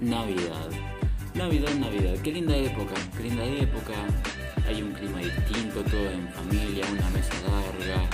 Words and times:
Navidad. 0.00 0.70
Navidad, 1.34 1.74
Navidad. 1.74 2.14
Qué 2.22 2.32
linda 2.32 2.56
época, 2.56 2.94
qué 3.16 3.24
linda 3.24 3.44
época. 3.44 3.92
Hay 4.66 4.82
un 4.82 4.92
clima 4.92 5.18
distinto, 5.18 5.82
todo 5.82 6.10
en 6.10 6.26
familia, 6.28 6.86
una 6.90 7.10
mesa 7.10 7.34
larga, 7.46 8.08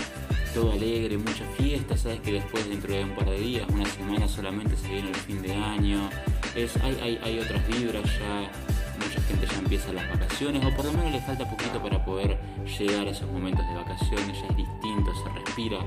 todo 0.53 0.73
alegre, 0.73 1.17
mucha 1.17 1.45
fiesta. 1.57 1.97
Sabes 1.97 2.21
que 2.21 2.33
después, 2.33 2.69
dentro 2.69 2.93
de 2.93 3.05
un 3.05 3.15
par 3.15 3.31
de 3.31 3.39
días, 3.39 3.69
una 3.73 3.87
semana 3.87 4.27
solamente 4.27 4.77
se 4.77 4.89
viene 4.89 5.11
el 5.11 5.15
fin 5.15 5.41
de 5.43 5.55
año. 5.55 6.11
Es, 6.57 6.77
hay, 6.79 6.99
hay, 7.01 7.21
hay 7.23 7.39
otras 7.39 7.65
vibras 7.69 8.05
ya. 8.19 8.51
Mucha 8.99 9.21
gente 9.29 9.47
ya 9.47 9.59
empieza 9.59 9.93
las 9.93 10.09
vacaciones, 10.09 10.65
o 10.65 10.75
por 10.75 10.87
lo 10.87 10.93
menos 10.93 11.13
le 11.13 11.21
falta 11.21 11.49
poquito 11.49 11.81
para 11.81 12.05
poder 12.05 12.37
llegar 12.79 13.07
a 13.07 13.11
esos 13.11 13.31
momentos 13.31 13.65
de 13.69 13.75
vacaciones. 13.75 14.41
Ya 14.41 14.47
es 14.49 14.57
distinto, 14.57 15.13
se 15.23 15.29
respira 15.39 15.79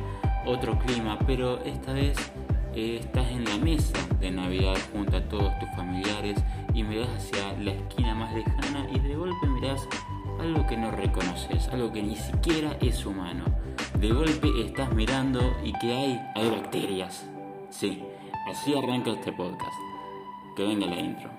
otro 0.46 0.80
clima, 0.80 1.20
pero 1.28 1.62
esta 1.66 1.92
vez 1.92 2.18
estás 2.76 3.28
en 3.30 3.46
la 3.46 3.58
mesa 3.58 3.98
de 4.20 4.32
Navidad 4.32 4.78
junto 4.94 5.18
a 5.18 5.22
todos 5.22 5.58
tus 5.60 5.70
familiares 5.76 6.38
y 6.74 6.84
miras 6.84 7.10
hacia 7.10 7.54
la 7.60 7.72
esquina 7.72 8.16
más 8.16 8.34
lejana 8.34 8.88
y 8.92 9.00
de 9.00 9.16
golpe 9.16 9.48
miras 9.48 9.88
algo 10.40 10.66
que 10.68 10.78
no 10.78 10.92
reconoces, 10.92 11.68
algo 11.70 11.92
que 11.92 12.02
ni 12.02 12.16
siquiera 12.16 12.78
es 12.82 13.06
humano. 13.06 13.46
De 14.00 14.12
golpe 14.12 14.48
estás 14.66 14.94
mirando 14.94 15.42
y 15.64 15.74
que 15.74 15.94
hay, 15.94 16.20
hay 16.36 16.50
bacterias. 16.50 17.26
Sí, 17.70 18.02
así 18.50 18.76
arranca 18.78 19.12
este 19.12 19.32
podcast. 19.32 19.76
Que 20.56 20.64
venga 20.64 20.88
la 20.88 21.00
intro. 21.00 21.30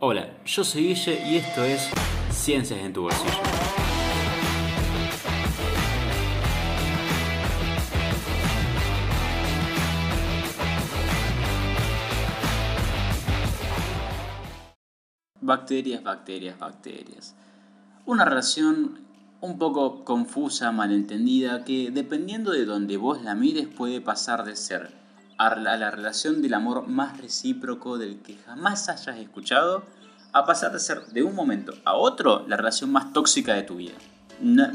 Hola, 0.00 0.28
yo 0.44 0.64
soy 0.64 0.88
Guille 0.88 1.22
y 1.28 1.36
esto 1.36 1.64
es 1.64 1.90
Ciencias 2.30 2.80
en 2.80 2.92
tu 2.92 3.02
bolsillo. 3.02 3.81
Bacterias, 15.42 16.02
bacterias, 16.02 16.58
bacterias. 16.58 17.34
Una 18.06 18.24
relación 18.24 19.00
un 19.40 19.58
poco 19.58 20.04
confusa, 20.04 20.72
malentendida, 20.72 21.64
que 21.64 21.90
dependiendo 21.90 22.52
de 22.52 22.64
donde 22.64 22.96
vos 22.96 23.22
la 23.22 23.34
mires 23.34 23.66
puede 23.66 24.00
pasar 24.00 24.44
de 24.44 24.56
ser 24.56 24.90
a 25.36 25.56
la 25.56 25.90
relación 25.90 26.40
del 26.40 26.54
amor 26.54 26.86
más 26.86 27.20
recíproco 27.20 27.98
del 27.98 28.22
que 28.22 28.36
jamás 28.36 28.88
hayas 28.88 29.18
escuchado, 29.18 29.84
a 30.32 30.46
pasar 30.46 30.72
de 30.72 30.78
ser 30.78 31.06
de 31.06 31.22
un 31.22 31.34
momento 31.34 31.74
a 31.84 31.94
otro 31.94 32.46
la 32.48 32.56
relación 32.56 32.90
más 32.90 33.12
tóxica 33.12 33.54
de 33.54 33.64
tu 33.64 33.76
vida. 33.76 33.94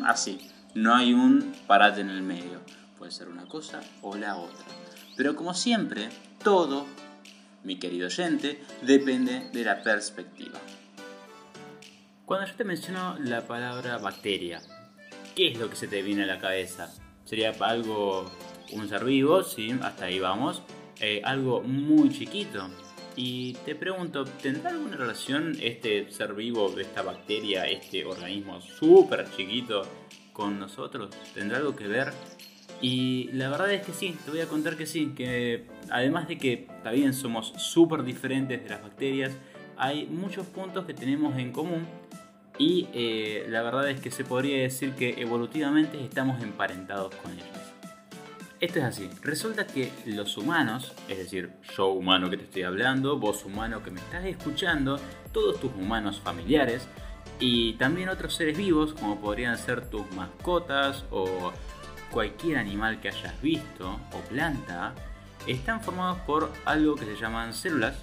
así, 0.05 0.39
no 0.75 0.93
hay 0.93 1.13
un 1.13 1.53
parate 1.65 2.01
en 2.01 2.09
el 2.09 2.21
medio. 2.21 2.59
Puede 2.97 3.11
ser 3.11 3.29
una 3.29 3.45
cosa 3.45 3.79
o 4.01 4.15
la 4.15 4.35
otra. 4.35 4.65
Pero 5.15 5.35
como 5.35 5.53
siempre, 5.53 6.09
todo 6.43 6.85
mi 7.63 7.79
querido 7.79 8.07
oyente, 8.07 8.59
depende 8.81 9.49
de 9.51 9.63
la 9.63 9.81
perspectiva. 9.83 10.59
Cuando 12.25 12.47
yo 12.47 12.55
te 12.55 12.63
menciono 12.63 13.17
la 13.19 13.47
palabra 13.47 13.97
bacteria, 13.97 14.61
¿qué 15.35 15.49
es 15.49 15.59
lo 15.59 15.69
que 15.69 15.75
se 15.75 15.87
te 15.87 16.01
viene 16.01 16.23
a 16.23 16.27
la 16.27 16.39
cabeza? 16.39 16.93
¿Sería 17.23 17.53
algo, 17.59 18.29
un 18.73 18.89
ser 18.89 19.05
vivo? 19.05 19.43
Sí, 19.43 19.73
hasta 19.81 20.05
ahí 20.05 20.19
vamos. 20.19 20.61
Eh, 20.99 21.21
algo 21.23 21.61
muy 21.61 22.09
chiquito. 22.09 22.69
Y 23.15 23.53
te 23.65 23.75
pregunto, 23.75 24.25
¿tendrá 24.25 24.69
alguna 24.69 24.95
relación 24.95 25.57
este 25.61 26.11
ser 26.11 26.33
vivo, 26.33 26.77
esta 26.79 27.01
bacteria, 27.01 27.65
este 27.65 28.05
organismo 28.05 28.61
súper 28.61 29.29
chiquito 29.35 29.83
con 30.33 30.59
nosotros? 30.59 31.09
¿Tendrá 31.33 31.57
algo 31.57 31.75
que 31.75 31.87
ver? 31.87 32.13
Y 32.81 33.29
la 33.33 33.49
verdad 33.49 33.73
es 33.73 33.85
que 33.85 33.93
sí, 33.93 34.15
te 34.23 34.31
voy 34.31 34.41
a 34.41 34.47
contar 34.47 34.77
que 34.77 34.85
sí, 34.85 35.13
que 35.15 35.65
además 35.91 36.27
de 36.27 36.37
que 36.37 36.67
también 36.83 37.13
somos 37.13 37.53
súper 37.57 38.03
diferentes 38.03 38.63
de 38.63 38.69
las 38.69 38.81
bacterias, 38.81 39.33
hay 39.77 40.07
muchos 40.07 40.47
puntos 40.47 40.85
que 40.85 40.93
tenemos 40.93 41.37
en 41.37 41.51
común 41.51 41.85
y 42.57 42.87
eh, 42.93 43.45
la 43.49 43.61
verdad 43.61 43.89
es 43.89 44.01
que 44.01 44.09
se 44.09 44.23
podría 44.23 44.61
decir 44.61 44.93
que 44.93 45.21
evolutivamente 45.21 46.03
estamos 46.03 46.41
emparentados 46.41 47.13
con 47.15 47.31
ellos. 47.33 47.45
Esto 48.59 48.79
es 48.79 48.85
así, 48.85 49.09
resulta 49.21 49.67
que 49.67 49.91
los 50.05 50.35
humanos, 50.35 50.93
es 51.07 51.19
decir, 51.19 51.51
yo 51.75 51.89
humano 51.89 52.27
que 52.31 52.37
te 52.37 52.45
estoy 52.45 52.63
hablando, 52.63 53.19
vos 53.19 53.45
humano 53.45 53.83
que 53.83 53.91
me 53.91 53.99
estás 53.99 54.25
escuchando, 54.25 54.99
todos 55.31 55.59
tus 55.59 55.71
humanos 55.75 56.19
familiares 56.19 56.87
y 57.39 57.73
también 57.73 58.09
otros 58.09 58.33
seres 58.33 58.57
vivos 58.57 58.95
como 58.95 59.19
podrían 59.19 59.59
ser 59.59 59.87
tus 59.87 60.11
mascotas 60.13 61.05
o 61.11 61.53
cualquier 62.09 62.57
animal 62.57 62.99
que 62.99 63.09
hayas 63.09 63.39
visto 63.43 63.99
o 64.11 64.19
planta 64.27 64.95
están 65.47 65.81
formados 65.81 66.19
por 66.19 66.51
algo 66.65 66.95
que 66.95 67.05
se 67.05 67.15
llaman 67.15 67.53
células 67.53 67.95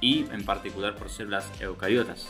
y 0.00 0.26
en 0.32 0.44
particular 0.44 0.96
por 0.96 1.10
células 1.10 1.50
eucariotas. 1.60 2.28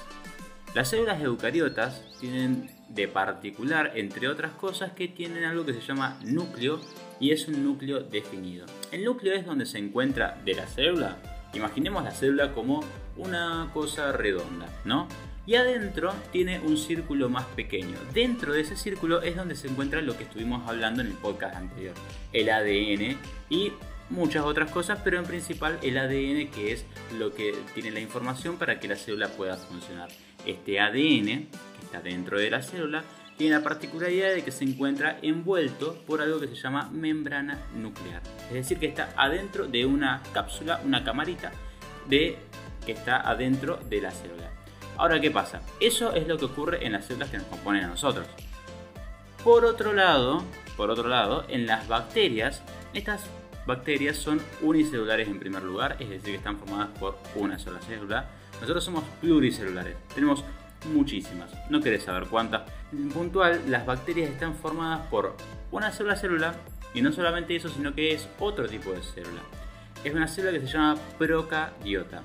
Las 0.75 0.89
células 0.89 1.21
eucariotas 1.21 2.03
tienen 2.21 2.71
de 2.89 3.09
particular, 3.09 3.93
entre 3.95 4.29
otras 4.29 4.53
cosas, 4.53 4.93
que 4.93 5.09
tienen 5.09 5.45
algo 5.45 5.65
que 5.65 5.73
se 5.73 5.81
llama 5.81 6.19
núcleo 6.23 6.81
y 7.19 7.33
es 7.33 7.49
un 7.49 7.65
núcleo 7.65 8.01
definido. 8.01 8.67
El 8.93 9.05
núcleo 9.05 9.35
es 9.35 9.47
donde 9.47 9.67
se 9.67 9.79
encuentra 9.79 10.39
de 10.45 10.55
la 10.55 10.67
célula. 10.67 11.17
Imaginemos 11.55 12.05
la 12.05 12.13
célula 12.13 12.53
como 12.53 12.85
una 13.17 13.71
cosa 13.73 14.13
redonda, 14.13 14.69
¿no? 14.85 15.09
y 15.51 15.57
adentro 15.57 16.15
tiene 16.31 16.61
un 16.61 16.77
círculo 16.77 17.29
más 17.29 17.45
pequeño. 17.45 17.97
Dentro 18.13 18.53
de 18.53 18.61
ese 18.61 18.77
círculo 18.77 19.21
es 19.23 19.35
donde 19.35 19.57
se 19.57 19.67
encuentra 19.67 20.01
lo 20.01 20.17
que 20.17 20.23
estuvimos 20.23 20.69
hablando 20.69 21.01
en 21.01 21.09
el 21.09 21.15
podcast 21.15 21.57
anterior, 21.57 21.95
el 22.33 22.51
ADN 22.51 23.19
y 23.49 23.73
muchas 24.11 24.45
otras 24.45 24.71
cosas, 24.71 24.99
pero 25.03 25.19
en 25.19 25.25
principal 25.25 25.79
el 25.83 25.97
ADN 25.97 26.51
que 26.51 26.73
es 26.73 26.85
lo 27.19 27.33
que 27.33 27.55
tiene 27.75 27.91
la 27.91 28.01
información 28.01 28.57
para 28.57 28.79
que 28.79 28.89
la 28.89 28.97
célula 28.97 29.29
pueda 29.29 29.57
funcionar. 29.57 30.09
Este 30.45 30.81
ADN 30.81 31.49
que 31.49 31.85
está 31.85 32.01
dentro 32.01 32.39
de 32.39 32.51
la 32.51 32.63
célula 32.63 33.05
tiene 33.37 33.57
la 33.57 33.63
particularidad 33.63 34.35
de 34.35 34.45
que 34.45 34.53
se 34.53 34.65
encuentra 34.65 35.19
envuelto 35.23 35.95
por 36.07 36.21
algo 36.21 36.39
que 36.41 36.49
se 36.49 36.57
llama 36.57 36.91
membrana 36.93 37.59
nuclear. 37.75 38.21
Es 38.49 38.55
decir, 38.55 38.79
que 38.79 38.87
está 38.87 39.15
adentro 39.17 39.67
de 39.67 39.87
una 39.87 40.23
cápsula, 40.35 40.81
una 40.85 41.03
camarita 41.05 41.53
de 42.07 42.37
que 42.85 42.93
está 42.93 43.17
adentro 43.21 43.79
de 43.89 44.03
la 44.03 44.11
célula. 44.11 44.51
Ahora, 44.99 45.19
¿qué 45.21 45.31
pasa? 45.31 45.63
Eso 45.81 46.13
es 46.13 46.29
lo 46.29 46.37
que 46.37 46.45
ocurre 46.45 46.85
en 46.85 46.93
las 46.93 47.07
células 47.07 47.31
que 47.31 47.39
nos 47.39 47.47
componen 47.47 47.85
a 47.85 47.89
nosotros. 47.89 48.27
Por 49.43 49.65
otro 49.65 49.95
lado, 49.95 50.45
por 50.77 50.91
otro 50.91 51.09
lado, 51.09 51.47
en 51.49 51.67
las 51.67 51.89
bacterias, 51.89 52.63
estas 52.93 53.23
bacterias 53.67 54.17
son 54.17 54.41
unicelulares 54.63 55.29
en 55.29 55.39
primer 55.39 55.63
lugar, 55.63 55.97
es 56.01 56.09
decir, 56.09 56.31
que 56.31 56.37
están 56.37 56.59
formadas 56.59 56.89
por 56.99 57.19
una 57.35 57.59
sola 57.59 57.81
célula. 57.81 58.29
Nosotros 58.61 58.85
somos 58.85 59.05
pluricelulares, 59.21 59.97
tenemos 60.15 60.45
muchísimas, 60.93 61.51
no 61.71 61.81
querés 61.81 62.05
saber 62.05 62.25
cuántas. 62.29 62.63
En 62.93 63.09
puntual, 63.11 63.63
las 63.69 63.87
bacterias 63.87 64.31
están 64.31 64.55
formadas 64.55 65.07
por 65.09 65.37
una 65.71 65.93
sola 65.93 66.17
célula 66.17 66.55
y 66.95 67.03
no 67.03 67.13
solamente 67.13 67.55
eso, 67.57 67.69
sino 67.69 67.95
que 67.95 68.13
es 68.13 68.29
otro 68.39 68.69
tipo 68.69 68.93
de 68.93 69.03
célula. 69.03 69.43
Es 70.03 70.15
una 70.15 70.29
célula 70.29 70.59
que 70.59 70.67
se 70.67 70.73
llama 70.73 70.97
procariota. 71.19 72.23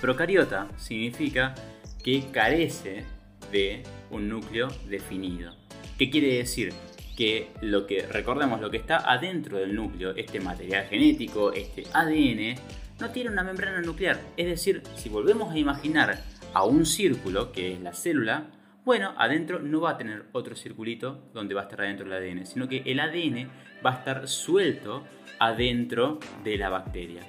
Procariota 0.00 0.68
significa 0.76 1.54
que 2.02 2.30
carece 2.30 3.04
de 3.50 3.82
un 4.10 4.28
núcleo 4.28 4.68
definido. 4.88 5.54
¿Qué 5.98 6.10
quiere 6.10 6.36
decir? 6.36 6.72
Que 7.20 7.50
lo 7.60 7.86
que, 7.86 8.06
recordemos, 8.06 8.62
lo 8.62 8.70
que 8.70 8.78
está 8.78 8.96
adentro 8.96 9.58
del 9.58 9.74
núcleo, 9.74 10.16
este 10.16 10.40
material 10.40 10.86
genético, 10.86 11.52
este 11.52 11.84
ADN, 11.92 12.58
no 12.98 13.10
tiene 13.10 13.28
una 13.28 13.44
membrana 13.44 13.82
nuclear. 13.82 14.18
Es 14.38 14.46
decir, 14.46 14.82
si 14.96 15.10
volvemos 15.10 15.52
a 15.52 15.58
imaginar 15.58 16.18
a 16.54 16.64
un 16.64 16.86
círculo, 16.86 17.52
que 17.52 17.74
es 17.74 17.80
la 17.82 17.92
célula, 17.92 18.46
bueno, 18.86 19.12
adentro 19.18 19.58
no 19.58 19.82
va 19.82 19.90
a 19.90 19.98
tener 19.98 20.28
otro 20.32 20.56
circulito 20.56 21.28
donde 21.34 21.52
va 21.52 21.60
a 21.60 21.64
estar 21.64 21.82
adentro 21.82 22.06
el 22.06 22.12
ADN, 22.14 22.46
sino 22.46 22.66
que 22.68 22.84
el 22.86 22.98
ADN 22.98 23.50
va 23.84 23.90
a 23.90 23.98
estar 23.98 24.26
suelto 24.26 25.04
adentro 25.38 26.20
de 26.42 26.56
la 26.56 26.70
bacteria. 26.70 27.20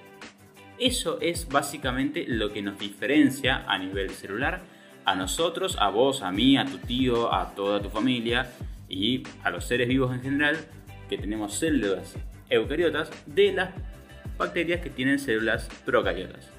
Eso 0.79 1.19
es 1.19 1.49
básicamente 1.49 2.23
lo 2.29 2.53
que 2.53 2.61
nos 2.61 2.79
diferencia 2.79 3.65
a 3.67 3.77
nivel 3.77 4.11
celular 4.11 4.61
a 5.03 5.15
nosotros, 5.15 5.75
a 5.81 5.89
vos, 5.89 6.21
a 6.21 6.31
mí, 6.31 6.55
a 6.55 6.63
tu 6.63 6.77
tío, 6.77 7.33
a 7.33 7.53
toda 7.55 7.81
tu 7.81 7.89
familia 7.89 8.47
y 8.91 9.23
a 9.43 9.49
los 9.49 9.65
seres 9.65 9.87
vivos 9.87 10.13
en 10.13 10.21
general 10.21 10.57
que 11.09 11.17
tenemos 11.17 11.55
células 11.55 12.15
eucariotas 12.49 13.09
de 13.25 13.53
las 13.53 13.69
bacterias 14.37 14.81
que 14.81 14.89
tienen 14.89 15.17
células 15.17 15.69
procariotas. 15.85 16.49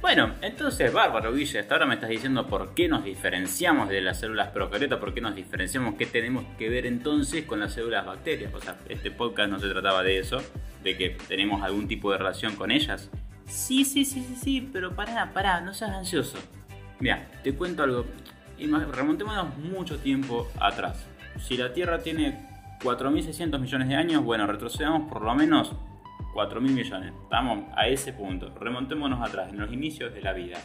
Bueno, 0.00 0.34
entonces, 0.40 0.92
bárbaro, 0.92 1.34
Guille, 1.34 1.58
hasta 1.58 1.74
ahora 1.74 1.86
me 1.86 1.94
estás 1.94 2.08
diciendo 2.08 2.46
por 2.46 2.72
qué 2.74 2.88
nos 2.88 3.04
diferenciamos 3.04 3.88
de 3.90 4.00
las 4.00 4.20
células 4.20 4.48
procariotas, 4.48 4.98
por 4.98 5.12
qué 5.12 5.20
nos 5.20 5.34
diferenciamos, 5.34 5.96
qué 5.96 6.06
tenemos 6.06 6.44
que 6.56 6.70
ver 6.70 6.86
entonces 6.86 7.44
con 7.44 7.60
las 7.60 7.74
células 7.74 8.06
bacterias. 8.06 8.54
O 8.54 8.60
sea, 8.60 8.78
este 8.88 9.10
podcast 9.10 9.50
no 9.50 9.58
se 9.58 9.68
trataba 9.68 10.02
de 10.02 10.18
eso, 10.18 10.40
de 10.82 10.96
que 10.96 11.10
tenemos 11.28 11.62
algún 11.62 11.86
tipo 11.86 12.12
de 12.12 12.18
relación 12.18 12.54
con 12.56 12.70
ellas. 12.70 13.10
Sí, 13.46 13.84
sí, 13.84 14.04
sí, 14.04 14.24
sí, 14.26 14.36
sí, 14.40 14.70
pero 14.72 14.94
pará, 14.94 15.32
pará, 15.34 15.60
no 15.60 15.74
seas 15.74 15.90
ansioso. 15.90 16.38
Mira, 17.00 17.28
te 17.42 17.52
cuento 17.54 17.82
algo. 17.82 18.06
Remontémonos 18.58 19.56
mucho 19.58 19.98
tiempo 19.98 20.48
atrás. 20.60 21.09
Si 21.40 21.56
la 21.56 21.72
Tierra 21.72 21.98
tiene 21.98 22.48
4.600 22.82 23.58
millones 23.58 23.88
de 23.88 23.96
años, 23.96 24.24
bueno, 24.24 24.46
retrocedamos 24.46 25.08
por 25.10 25.22
lo 25.22 25.34
menos 25.34 25.72
4 26.34 26.60
mil 26.60 26.72
millones. 26.72 27.12
Vamos 27.30 27.64
a 27.76 27.88
ese 27.88 28.12
punto. 28.12 28.54
Remontémonos 28.58 29.26
atrás, 29.26 29.50
en 29.50 29.58
los 29.58 29.72
inicios 29.72 30.14
de 30.14 30.22
la 30.22 30.32
vida. 30.32 30.58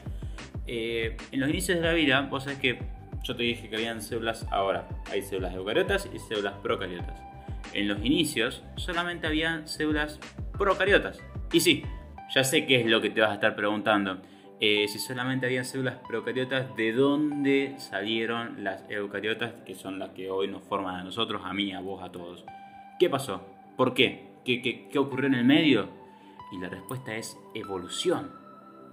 Eh, 0.68 1.18
en 1.32 1.40
los 1.40 1.50
inicios 1.50 1.80
de 1.80 1.84
la 1.86 1.94
vida, 1.94 2.22
vos 2.22 2.44
sabés 2.44 2.60
que 2.60 2.80
yo 3.24 3.36
te 3.36 3.44
dije 3.44 3.70
que 3.70 3.76
habían 3.76 4.02
células 4.02 4.46
ahora. 4.52 4.88
Hay 5.12 5.22
células 5.22 5.54
eucariotas 5.56 6.10
y 6.14 6.20
células 6.20 6.54
procariotas. 6.62 7.20
En 7.74 7.88
los 7.88 8.04
inicios 8.06 8.64
solamente 8.76 9.28
habían 9.28 9.68
células 9.68 10.20
procariotas. 10.58 11.20
Y 11.52 11.60
sí, 11.60 11.84
ya 12.34 12.44
sé 12.44 12.66
qué 12.66 12.82
es 12.82 12.86
lo 12.86 13.02
que 13.02 13.10
te 13.10 13.22
vas 13.22 13.32
a 13.32 13.36
estar 13.36 13.56
preguntando. 13.56 14.22
Eh, 14.62 14.88
si 14.88 15.00
solamente 15.00 15.46
había 15.46 15.64
células 15.64 15.98
procariotas, 16.08 16.76
¿de 16.78 16.94
dónde 16.94 17.76
salieron 17.78 18.64
las 18.64 18.90
eucariotas 18.90 19.54
que 19.66 19.76
son 19.76 20.00
las 20.00 20.12
que 20.12 20.30
hoy 20.32 20.48
nos 20.48 20.64
forman 20.64 20.96
a 20.96 21.04
nosotros, 21.04 21.42
a 21.44 21.54
mí, 21.54 21.74
a 21.74 21.82
vos, 21.82 22.02
a 22.02 22.12
todos? 22.12 22.46
¿Qué 22.98 23.10
pasó? 23.10 23.46
¿Por 23.76 23.94
qué? 23.94 24.36
¿Qué, 24.46 24.62
qué, 24.62 24.88
qué 24.88 25.00
ocurrió 25.00 25.28
en 25.28 25.36
el 25.36 25.46
medio? 25.46 25.90
Y 26.54 26.60
la 26.60 26.70
respuesta 26.70 27.16
es 27.16 27.38
evolución, 27.54 28.32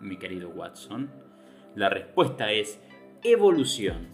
mi 0.00 0.16
querido 0.16 0.48
Watson. 0.48 1.10
La 1.76 1.88
respuesta 1.88 2.50
es 2.50 2.80
evolución. 3.22 4.08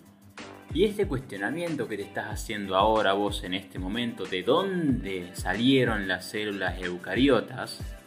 Y 0.74 0.84
este 0.84 1.08
cuestionamiento 1.08 1.88
que 1.88 1.96
te 1.96 2.02
estás 2.02 2.26
haciendo 2.26 2.76
ahora 2.76 3.14
vos 3.14 3.42
en 3.42 3.54
este 3.54 3.78
momento 3.78 4.26
de 4.26 4.42
dónde 4.42 5.30
salieron 5.32 6.06
las 6.06 6.26
células 6.26 6.78
eucariotas, 6.82 7.97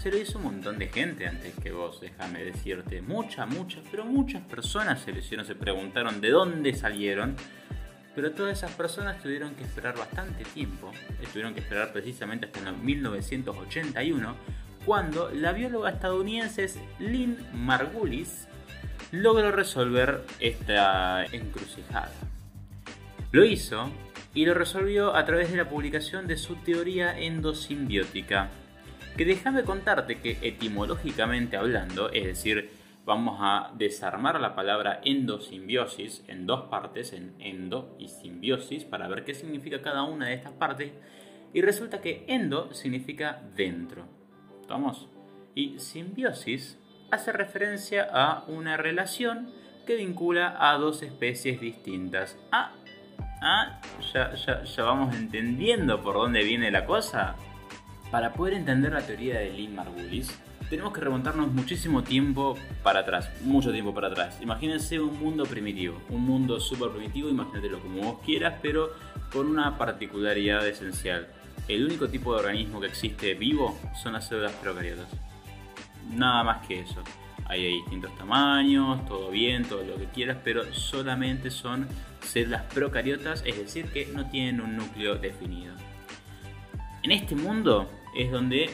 se 0.00 0.10
lo 0.10 0.16
hizo 0.16 0.38
un 0.38 0.44
montón 0.44 0.78
de 0.78 0.88
gente 0.88 1.26
antes 1.26 1.52
que 1.62 1.72
vos, 1.72 2.00
déjame 2.00 2.42
decirte. 2.42 3.02
Muchas, 3.02 3.46
muchas, 3.46 3.82
pero 3.90 4.06
muchas 4.06 4.42
personas 4.42 5.02
se 5.02 5.12
lo 5.12 5.18
hicieron, 5.18 5.44
se 5.44 5.54
preguntaron 5.54 6.22
de 6.22 6.30
dónde 6.30 6.74
salieron. 6.74 7.36
Pero 8.14 8.32
todas 8.32 8.56
esas 8.56 8.72
personas 8.72 9.22
tuvieron 9.22 9.54
que 9.54 9.62
esperar 9.62 9.98
bastante 9.98 10.44
tiempo. 10.44 10.90
Tuvieron 11.32 11.52
que 11.52 11.60
esperar 11.60 11.92
precisamente 11.92 12.46
hasta 12.46 12.70
el 12.70 12.76
1981, 12.78 14.36
cuando 14.86 15.30
la 15.30 15.52
bióloga 15.52 15.90
estadounidense 15.90 16.66
Lynn 16.98 17.36
Margulis 17.52 18.48
logró 19.12 19.52
resolver 19.52 20.22
esta 20.40 21.26
encrucijada. 21.26 22.10
Lo 23.32 23.44
hizo 23.44 23.90
y 24.32 24.46
lo 24.46 24.54
resolvió 24.54 25.14
a 25.14 25.24
través 25.26 25.50
de 25.50 25.58
la 25.58 25.68
publicación 25.68 26.26
de 26.26 26.38
su 26.38 26.56
teoría 26.56 27.18
endosimbiótica, 27.18 28.50
que 29.16 29.24
déjame 29.24 29.64
contarte 29.64 30.20
que 30.20 30.38
etimológicamente 30.42 31.56
hablando, 31.56 32.10
es 32.10 32.24
decir, 32.24 32.70
vamos 33.04 33.38
a 33.40 33.72
desarmar 33.76 34.40
la 34.40 34.54
palabra 34.54 35.00
endosimbiosis 35.04 36.24
en 36.28 36.46
dos 36.46 36.68
partes, 36.70 37.12
en 37.12 37.34
endo 37.38 37.96
y 37.98 38.08
simbiosis, 38.08 38.84
para 38.84 39.08
ver 39.08 39.24
qué 39.24 39.34
significa 39.34 39.82
cada 39.82 40.04
una 40.04 40.28
de 40.28 40.34
estas 40.34 40.52
partes, 40.52 40.92
y 41.52 41.62
resulta 41.62 42.00
que 42.00 42.24
endo 42.28 42.72
significa 42.72 43.42
dentro. 43.56 44.06
¿Vamos? 44.68 45.08
Y 45.54 45.78
simbiosis 45.80 46.78
hace 47.10 47.32
referencia 47.32 48.08
a 48.12 48.44
una 48.46 48.76
relación 48.76 49.50
que 49.86 49.96
vincula 49.96 50.56
a 50.58 50.78
dos 50.78 51.02
especies 51.02 51.60
distintas. 51.60 52.38
Ah, 52.52 52.72
ah 53.42 53.80
ya, 54.14 54.34
ya, 54.34 54.62
ya 54.62 54.82
vamos 54.84 55.16
entendiendo 55.16 56.00
por 56.02 56.14
dónde 56.14 56.44
viene 56.44 56.70
la 56.70 56.84
cosa. 56.86 57.34
Para 58.10 58.32
poder 58.32 58.54
entender 58.54 58.92
la 58.92 59.06
teoría 59.06 59.38
de 59.38 59.50
Lynn 59.50 59.74
Margulis, 59.74 60.36
tenemos 60.68 60.92
que 60.92 61.00
remontarnos 61.00 61.52
muchísimo 61.52 62.02
tiempo 62.02 62.56
para 62.82 63.00
atrás, 63.00 63.30
mucho 63.42 63.72
tiempo 63.72 63.94
para 63.94 64.08
atrás. 64.08 64.38
Imagínense 64.40 65.00
un 65.00 65.18
mundo 65.18 65.44
primitivo, 65.44 66.00
un 66.10 66.22
mundo 66.22 66.60
súper 66.60 66.90
primitivo, 66.90 67.28
imagínatelo 67.28 67.80
como 67.80 68.02
vos 68.02 68.20
quieras, 68.24 68.54
pero 68.62 68.90
con 69.32 69.46
una 69.46 69.78
particularidad 69.78 70.66
esencial. 70.66 71.28
El 71.68 71.84
único 71.86 72.08
tipo 72.08 72.32
de 72.32 72.40
organismo 72.40 72.80
que 72.80 72.88
existe 72.88 73.34
vivo 73.34 73.78
son 74.02 74.14
las 74.14 74.26
células 74.26 74.52
procariotas. 74.54 75.06
Nada 76.12 76.42
más 76.42 76.66
que 76.66 76.80
eso. 76.80 77.02
Hay 77.46 77.64
distintos 77.66 78.16
tamaños, 78.16 79.04
todo 79.06 79.30
bien, 79.30 79.64
todo 79.64 79.82
lo 79.82 79.96
que 79.96 80.06
quieras, 80.06 80.38
pero 80.42 80.72
solamente 80.72 81.50
son 81.50 81.86
células 82.20 82.62
procariotas, 82.72 83.42
es 83.46 83.56
decir, 83.56 83.86
que 83.86 84.06
no 84.06 84.28
tienen 84.30 84.60
un 84.60 84.76
núcleo 84.76 85.16
definido. 85.16 85.74
En 87.02 87.12
este 87.12 87.34
mundo 87.34 87.90
es 88.14 88.30
donde 88.30 88.70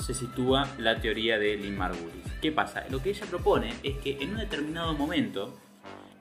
se 0.00 0.14
sitúa 0.14 0.68
la 0.78 1.00
teoría 1.00 1.38
de 1.38 1.56
Lynn 1.56 1.76
Margulis. 1.76 2.32
¿Qué 2.40 2.52
pasa? 2.52 2.84
Lo 2.90 3.02
que 3.02 3.10
ella 3.10 3.26
propone 3.26 3.74
es 3.82 3.96
que 3.98 4.18
en 4.20 4.30
un 4.30 4.38
determinado 4.38 4.94
momento 4.94 5.58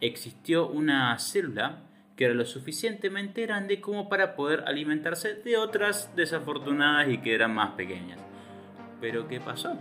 existió 0.02 0.68
una 0.68 1.18
célula 1.20 1.84
que 2.16 2.26
era 2.26 2.34
lo 2.34 2.46
suficientemente 2.46 3.44
grande 3.44 3.80
como 3.80 4.10
para 4.10 4.36
poder 4.36 4.64
alimentarse 4.66 5.36
de 5.36 5.58
otras 5.58 6.16
desafortunadas 6.16 7.10
y 7.10 7.20
que 7.20 7.36
eran 7.36 7.54
más 7.54 7.72
pequeñas. 7.72 8.20
Pero 9.00 9.28
¿qué 9.28 9.40
pasó? 9.40 9.78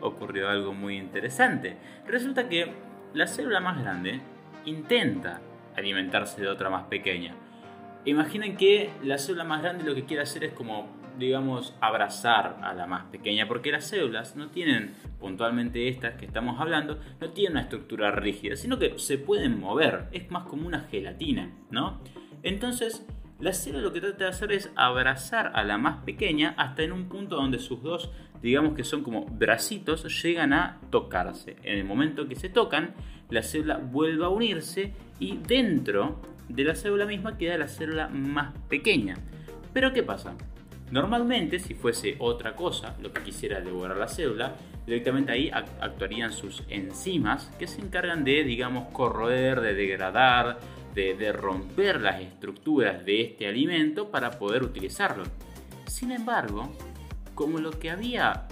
Ocurrió 0.00 0.48
algo 0.48 0.72
muy 0.72 0.96
interesante. 0.96 1.76
Resulta 2.06 2.48
que 2.48 2.72
la 3.12 3.26
célula 3.26 3.58
más 3.58 3.82
grande 3.82 4.20
intenta 4.64 5.40
alimentarse 5.76 6.40
de 6.40 6.48
otra 6.48 6.70
más 6.70 6.84
pequeña. 6.84 7.34
Imaginen 8.04 8.56
que 8.56 8.90
la 9.02 9.18
célula 9.18 9.42
más 9.42 9.62
grande 9.62 9.82
lo 9.84 9.96
que 9.96 10.04
quiere 10.04 10.22
hacer 10.22 10.44
es 10.44 10.52
como 10.52 10.88
digamos, 11.18 11.74
abrazar 11.80 12.58
a 12.62 12.74
la 12.74 12.86
más 12.86 13.04
pequeña, 13.06 13.48
porque 13.48 13.72
las 13.72 13.86
células 13.86 14.36
no 14.36 14.48
tienen, 14.48 14.94
puntualmente 15.18 15.88
estas 15.88 16.14
que 16.14 16.26
estamos 16.26 16.60
hablando, 16.60 16.98
no 17.20 17.30
tienen 17.30 17.52
una 17.52 17.62
estructura 17.62 18.10
rígida, 18.10 18.56
sino 18.56 18.78
que 18.78 18.98
se 18.98 19.18
pueden 19.18 19.60
mover, 19.60 20.08
es 20.12 20.30
más 20.30 20.44
como 20.44 20.66
una 20.66 20.80
gelatina, 20.80 21.50
¿no? 21.70 22.00
Entonces, 22.42 23.06
la 23.40 23.52
célula 23.52 23.82
lo 23.82 23.92
que 23.92 24.00
trata 24.00 24.24
de 24.24 24.30
hacer 24.30 24.52
es 24.52 24.70
abrazar 24.76 25.52
a 25.54 25.64
la 25.64 25.76
más 25.76 26.04
pequeña 26.04 26.54
hasta 26.56 26.82
en 26.82 26.92
un 26.92 27.08
punto 27.08 27.36
donde 27.36 27.58
sus 27.58 27.82
dos, 27.82 28.10
digamos 28.42 28.74
que 28.74 28.84
son 28.84 29.02
como 29.02 29.24
bracitos, 29.26 30.22
llegan 30.22 30.52
a 30.52 30.78
tocarse. 30.90 31.56
En 31.62 31.78
el 31.78 31.84
momento 31.84 32.28
que 32.28 32.36
se 32.36 32.48
tocan, 32.48 32.94
la 33.30 33.42
célula 33.42 33.78
vuelve 33.78 34.24
a 34.24 34.28
unirse 34.28 34.92
y 35.18 35.36
dentro 35.38 36.20
de 36.48 36.64
la 36.64 36.74
célula 36.74 37.06
misma 37.06 37.36
queda 37.36 37.58
la 37.58 37.68
célula 37.68 38.08
más 38.08 38.54
pequeña. 38.68 39.16
Pero 39.72 39.92
¿qué 39.92 40.02
pasa? 40.02 40.34
Normalmente, 40.94 41.58
si 41.58 41.74
fuese 41.74 42.14
otra 42.20 42.54
cosa 42.54 42.94
lo 43.02 43.12
que 43.12 43.24
quisiera 43.24 43.60
devorar 43.60 43.96
la 43.96 44.06
célula, 44.06 44.54
directamente 44.86 45.32
ahí 45.32 45.50
actuarían 45.52 46.32
sus 46.32 46.62
enzimas 46.68 47.50
que 47.58 47.66
se 47.66 47.80
encargan 47.80 48.22
de, 48.22 48.44
digamos, 48.44 48.92
corroer, 48.92 49.60
de 49.60 49.74
degradar, 49.74 50.60
de, 50.94 51.32
romper 51.32 52.00
las 52.00 52.20
estructuras 52.20 53.04
de 53.04 53.22
este 53.22 53.48
alimento 53.48 54.08
para 54.12 54.38
poder 54.38 54.62
utilizarlo. 54.62 55.24
Sin 55.88 56.12
embargo, 56.12 56.72
como 57.34 57.58
lo 57.58 57.72
que 57.72 57.90
había 57.90 58.46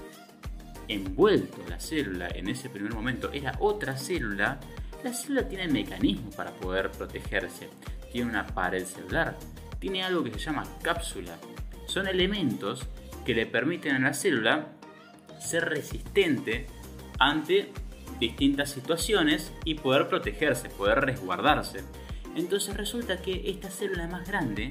envuelto 0.89 1.59
la 1.69 1.79
célula 1.79 2.27
en 2.35 2.49
ese 2.49 2.69
primer 2.69 2.93
momento 2.93 3.31
era 3.33 3.55
otra 3.61 3.97
célula, 3.97 4.59
la 5.05 5.15
célula 5.15 5.47
tiene 5.47 5.69
mecanismos 5.69 6.35
para 6.35 6.51
poder 6.51 6.91
protegerse. 6.91 7.69
Tiene 8.11 8.31
una 8.31 8.49
pared 8.49 8.85
celular, 8.85 9.37
tiene 9.79 10.03
algo 10.03 10.25
que 10.25 10.33
se 10.33 10.41
llama 10.41 10.65
cápsula, 10.83 11.39
son 11.93 12.09
elementos 12.09 12.87
que 13.27 13.35
le 13.35 13.45
permiten 13.45 13.95
a 13.97 13.99
la 13.99 14.15
célula 14.15 14.69
ser 15.39 15.69
resistente 15.69 16.67
ante 17.19 17.71
distintas 18.19 18.71
situaciones 18.71 19.53
y 19.65 19.75
poder 19.75 20.09
protegerse, 20.09 20.71
poder 20.71 21.01
resguardarse. 21.01 21.85
Entonces 22.35 22.77
resulta 22.77 23.21
que 23.21 23.51
esta 23.51 23.69
célula 23.69 24.07
más 24.07 24.27
grande 24.27 24.71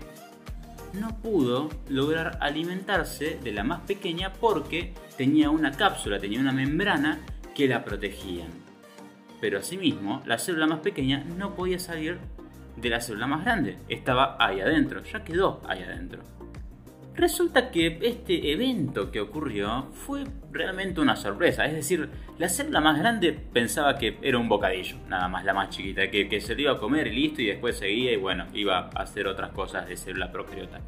no 0.93 1.21
pudo 1.21 1.69
lograr 1.89 2.39
alimentarse 2.41 3.37
de 3.41 3.51
la 3.51 3.63
más 3.63 3.81
pequeña 3.81 4.33
porque 4.33 4.93
tenía 5.15 5.51
una 5.51 5.71
cápsula, 5.73 6.17
tenía 6.17 6.39
una 6.39 6.51
membrana 6.51 7.19
que 7.53 7.67
la 7.67 7.85
protegían. 7.85 8.49
Pero 9.39 9.59
asimismo, 9.59 10.23
la 10.25 10.39
célula 10.39 10.65
más 10.65 10.79
pequeña 10.79 11.23
no 11.37 11.55
podía 11.55 11.77
salir 11.77 12.17
de 12.77 12.89
la 12.89 12.99
célula 12.99 13.27
más 13.27 13.45
grande, 13.45 13.77
estaba 13.89 14.37
ahí 14.39 14.59
adentro, 14.59 15.03
ya 15.03 15.23
quedó 15.23 15.61
ahí 15.67 15.83
adentro. 15.83 16.23
Resulta 17.21 17.69
que 17.69 17.99
este 18.01 18.51
evento 18.51 19.11
que 19.11 19.21
ocurrió 19.21 19.89
fue 19.93 20.23
realmente 20.51 21.01
una 21.01 21.15
sorpresa, 21.15 21.67
es 21.67 21.73
decir, 21.73 22.09
la 22.39 22.49
célula 22.49 22.81
más 22.81 22.97
grande 22.97 23.31
pensaba 23.31 23.99
que 23.99 24.17
era 24.23 24.39
un 24.39 24.49
bocadillo, 24.49 24.97
nada 25.07 25.27
más 25.27 25.45
la 25.45 25.53
más 25.53 25.69
chiquita, 25.69 26.09
que, 26.09 26.41
se 26.41 26.55
lo 26.55 26.61
iba 26.61 26.71
a 26.71 26.79
comer 26.79 27.05
y 27.05 27.11
listo 27.15 27.43
y 27.43 27.45
después 27.45 27.77
seguía 27.77 28.11
y 28.11 28.15
bueno, 28.15 28.47
iba 28.55 28.89
a 28.95 29.03
hacer 29.03 29.27
otras 29.27 29.51
cosas 29.51 29.87
de 29.87 29.97
célula 29.97 30.31
procariota. 30.31 30.81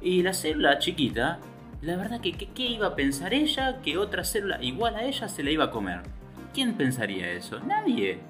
Y 0.00 0.22
la 0.22 0.32
célula 0.32 0.78
chiquita, 0.78 1.38
la 1.82 1.96
verdad 1.96 2.22
que 2.22 2.32
¿qué 2.32 2.62
iba 2.62 2.86
a 2.86 2.96
pensar 2.96 3.34
ella 3.34 3.82
que 3.82 3.98
otra 3.98 4.24
célula 4.24 4.64
igual 4.64 4.96
a 4.96 5.04
ella 5.04 5.28
se 5.28 5.42
la 5.42 5.50
iba 5.50 5.64
a 5.64 5.70
comer? 5.70 6.00
¿Quién 6.54 6.78
pensaría 6.78 7.30
eso? 7.30 7.60
Nadie. 7.60 8.20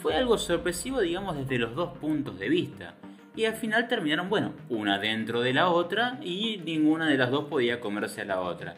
Fue 0.00 0.14
algo 0.14 0.38
sorpresivo 0.38 1.00
digamos 1.00 1.36
desde 1.36 1.58
los 1.58 1.74
dos 1.74 1.98
puntos 1.98 2.38
de 2.38 2.48
vista 2.48 2.94
y 3.34 3.44
al 3.46 3.54
final 3.54 3.88
terminaron, 3.88 4.28
bueno, 4.28 4.52
una 4.68 4.98
dentro 4.98 5.40
de 5.40 5.52
la 5.52 5.68
otra 5.68 6.18
y 6.22 6.60
ninguna 6.64 7.08
de 7.08 7.16
las 7.16 7.30
dos 7.30 7.46
podía 7.46 7.80
comerse 7.80 8.22
a 8.22 8.24
la 8.24 8.40
otra. 8.40 8.74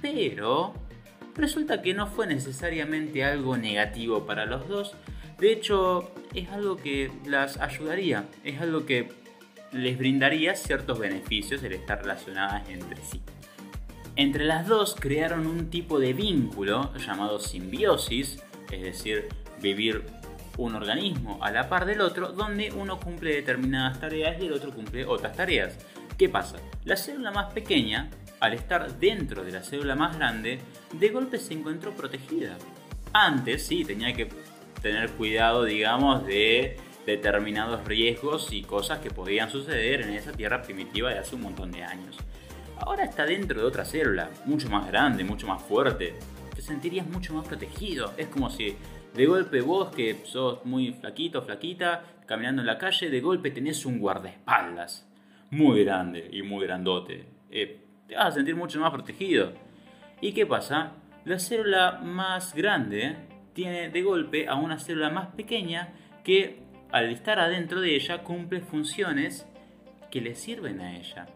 Pero 0.00 0.74
resulta 1.34 1.82
que 1.82 1.94
no 1.94 2.06
fue 2.06 2.26
necesariamente 2.26 3.24
algo 3.24 3.56
negativo 3.56 4.26
para 4.26 4.46
los 4.46 4.68
dos, 4.68 4.94
de 5.38 5.52
hecho 5.52 6.10
es 6.34 6.48
algo 6.50 6.76
que 6.76 7.10
las 7.26 7.58
ayudaría, 7.58 8.24
es 8.44 8.60
algo 8.60 8.86
que 8.86 9.08
les 9.72 9.98
brindaría 9.98 10.54
ciertos 10.54 10.98
beneficios 10.98 11.62
el 11.62 11.72
estar 11.72 12.00
relacionadas 12.00 12.68
entre 12.68 13.02
sí. 13.04 13.20
Entre 14.16 14.44
las 14.44 14.66
dos 14.66 14.96
crearon 14.98 15.46
un 15.46 15.70
tipo 15.70 16.00
de 16.00 16.12
vínculo 16.12 16.92
llamado 16.96 17.38
simbiosis, 17.38 18.42
es 18.72 18.82
decir, 18.82 19.28
vivir 19.62 20.04
un 20.58 20.74
organismo 20.74 21.38
a 21.42 21.50
la 21.50 21.68
par 21.68 21.86
del 21.86 22.00
otro, 22.02 22.32
donde 22.32 22.70
uno 22.72 23.00
cumple 23.00 23.34
determinadas 23.34 23.98
tareas 24.00 24.40
y 24.40 24.46
el 24.46 24.52
otro 24.52 24.72
cumple 24.72 25.06
otras 25.06 25.34
tareas. 25.34 25.78
¿Qué 26.18 26.28
pasa? 26.28 26.56
La 26.84 26.96
célula 26.96 27.30
más 27.30 27.52
pequeña, 27.52 28.10
al 28.40 28.52
estar 28.52 28.98
dentro 28.98 29.44
de 29.44 29.52
la 29.52 29.62
célula 29.62 29.94
más 29.94 30.16
grande, 30.16 30.60
de 30.92 31.08
golpe 31.08 31.38
se 31.38 31.54
encontró 31.54 31.92
protegida. 31.92 32.56
Antes 33.12 33.66
sí 33.66 33.84
tenía 33.84 34.12
que 34.12 34.28
tener 34.82 35.10
cuidado, 35.12 35.64
digamos, 35.64 36.26
de 36.26 36.76
determinados 37.06 37.84
riesgos 37.86 38.52
y 38.52 38.62
cosas 38.62 38.98
que 38.98 39.10
podían 39.10 39.50
suceder 39.50 40.02
en 40.02 40.10
esa 40.10 40.32
tierra 40.32 40.62
primitiva 40.62 41.10
de 41.10 41.18
hace 41.18 41.36
un 41.36 41.42
montón 41.42 41.70
de 41.70 41.82
años. 41.82 42.16
Ahora 42.80 43.04
está 43.04 43.24
dentro 43.24 43.60
de 43.60 43.66
otra 43.66 43.84
célula, 43.84 44.30
mucho 44.44 44.68
más 44.68 44.86
grande, 44.88 45.24
mucho 45.24 45.46
más 45.46 45.62
fuerte. 45.62 46.14
Te 46.54 46.62
sentirías 46.62 47.06
mucho 47.06 47.32
más 47.32 47.46
protegido. 47.46 48.12
Es 48.16 48.26
como 48.26 48.50
si 48.50 48.76
de 49.14 49.26
golpe 49.26 49.60
vos, 49.60 49.90
que 49.90 50.14
sos 50.24 50.64
muy 50.64 50.92
flaquito, 50.92 51.42
flaquita, 51.42 52.02
caminando 52.26 52.62
en 52.62 52.66
la 52.66 52.78
calle, 52.78 53.10
de 53.10 53.20
golpe 53.20 53.50
tenés 53.50 53.84
un 53.86 53.98
guardaespaldas. 53.98 55.08
Muy 55.50 55.84
grande 55.84 56.28
y 56.30 56.42
muy 56.42 56.66
grandote. 56.66 57.26
Eh, 57.50 57.80
te 58.06 58.14
vas 58.14 58.26
a 58.26 58.32
sentir 58.32 58.54
mucho 58.54 58.80
más 58.80 58.90
protegido. 58.90 59.52
¿Y 60.20 60.32
qué 60.32 60.46
pasa? 60.46 60.92
La 61.24 61.38
célula 61.38 62.00
más 62.02 62.54
grande 62.54 63.16
tiene 63.54 63.88
de 63.90 64.02
golpe 64.02 64.48
a 64.48 64.54
una 64.54 64.78
célula 64.78 65.10
más 65.10 65.28
pequeña 65.34 65.92
que 66.22 66.62
al 66.90 67.10
estar 67.10 67.38
adentro 67.38 67.80
de 67.80 67.94
ella 67.94 68.22
cumple 68.22 68.60
funciones 68.60 69.46
que 70.10 70.20
le 70.20 70.34
sirven 70.34 70.80
a 70.80 70.96
ella. 70.96 71.26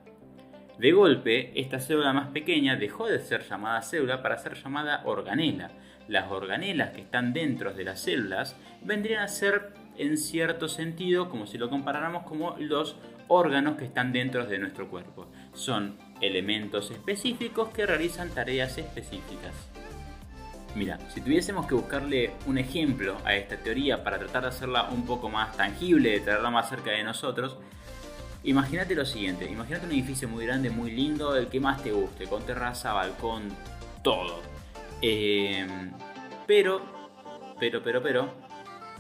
De 0.78 0.92
golpe, 0.92 1.58
esta 1.60 1.78
célula 1.78 2.12
más 2.12 2.28
pequeña 2.28 2.76
dejó 2.76 3.06
de 3.06 3.18
ser 3.20 3.42
llamada 3.42 3.82
célula 3.82 4.22
para 4.22 4.38
ser 4.38 4.54
llamada 4.54 5.02
organela. 5.04 5.70
Las 6.08 6.30
organelas 6.30 6.90
que 6.90 7.00
están 7.00 7.32
dentro 7.32 7.72
de 7.72 7.84
las 7.84 8.00
células 8.00 8.56
vendrían 8.82 9.22
a 9.22 9.28
ser 9.28 9.72
en 9.96 10.16
cierto 10.16 10.68
sentido 10.68 11.28
como 11.28 11.46
si 11.46 11.58
lo 11.58 11.70
comparáramos 11.70 12.24
como 12.24 12.56
los 12.58 12.96
órganos 13.28 13.76
que 13.76 13.84
están 13.84 14.12
dentro 14.12 14.46
de 14.46 14.58
nuestro 14.58 14.88
cuerpo. 14.88 15.26
Son 15.54 15.96
elementos 16.20 16.90
específicos 16.90 17.70
que 17.70 17.86
realizan 17.86 18.30
tareas 18.30 18.78
específicas. 18.78 19.54
Mira, 20.74 20.98
si 21.10 21.20
tuviésemos 21.20 21.66
que 21.66 21.74
buscarle 21.74 22.32
un 22.46 22.56
ejemplo 22.56 23.18
a 23.24 23.34
esta 23.34 23.56
teoría 23.58 24.02
para 24.02 24.18
tratar 24.18 24.42
de 24.42 24.48
hacerla 24.48 24.88
un 24.90 25.04
poco 25.04 25.28
más 25.28 25.54
tangible, 25.56 26.12
de 26.12 26.20
traerla 26.20 26.50
más 26.50 26.70
cerca 26.70 26.92
de 26.92 27.04
nosotros, 27.04 27.58
imagínate 28.42 28.94
lo 28.94 29.04
siguiente, 29.04 29.44
imagínate 29.44 29.84
un 29.84 29.92
edificio 29.92 30.28
muy 30.28 30.46
grande, 30.46 30.70
muy 30.70 30.90
lindo, 30.90 31.36
el 31.36 31.48
que 31.48 31.60
más 31.60 31.82
te 31.82 31.92
guste, 31.92 32.26
con 32.26 32.44
terraza, 32.46 32.94
balcón, 32.94 33.50
todo. 34.02 34.40
Eh, 35.02 35.66
pero, 36.46 36.80
pero, 37.58 37.82
pero, 37.82 38.02
pero, 38.02 38.28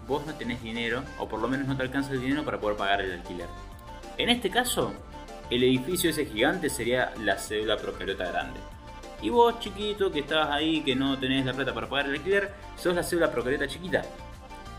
vos 0.06 0.26
no 0.26 0.34
tenés 0.34 0.62
dinero, 0.62 1.02
o 1.18 1.28
por 1.28 1.40
lo 1.40 1.48
menos 1.48 1.66
no 1.66 1.76
te 1.76 1.82
alcanza 1.82 2.12
el 2.12 2.20
dinero 2.20 2.44
para 2.44 2.60
poder 2.60 2.76
pagar 2.76 3.00
el 3.00 3.12
alquiler. 3.12 3.48
En 4.18 4.28
este 4.28 4.50
caso, 4.50 4.92
el 5.50 5.62
edificio 5.62 6.10
ese 6.10 6.26
gigante 6.26 6.68
sería 6.68 7.12
la 7.20 7.38
cédula 7.38 7.76
procariota 7.76 8.30
grande. 8.30 8.60
Y 9.22 9.30
vos, 9.30 9.60
chiquito, 9.60 10.10
que 10.10 10.20
estás 10.20 10.50
ahí, 10.50 10.82
que 10.82 10.96
no 10.96 11.18
tenés 11.18 11.46
la 11.46 11.52
plata 11.52 11.72
para 11.72 11.88
pagar 11.88 12.06
el 12.06 12.16
alquiler, 12.16 12.50
sos 12.76 12.94
la 12.94 13.02
célula 13.02 13.30
procariota 13.30 13.68
chiquita. 13.68 14.02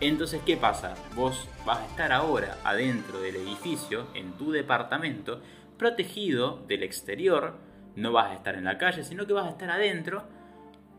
Entonces, 0.01 0.41
¿qué 0.45 0.57
pasa? 0.57 0.95
Vos 1.15 1.47
vas 1.65 1.79
a 1.79 1.85
estar 1.85 2.11
ahora 2.11 2.57
adentro 2.65 3.21
del 3.21 3.37
edificio, 3.37 4.07
en 4.13 4.33
tu 4.33 4.51
departamento, 4.51 5.41
protegido 5.77 6.63
del 6.67 6.83
exterior, 6.83 7.55
no 7.95 8.11
vas 8.11 8.31
a 8.31 8.33
estar 8.33 8.55
en 8.55 8.65
la 8.65 8.77
calle, 8.77 9.03
sino 9.03 9.25
que 9.25 9.33
vas 9.33 9.45
a 9.45 9.51
estar 9.51 9.69
adentro. 9.69 10.23